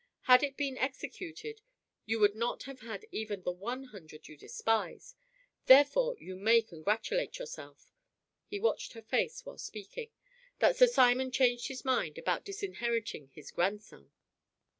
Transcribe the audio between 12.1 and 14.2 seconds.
about disinheriting his grandson."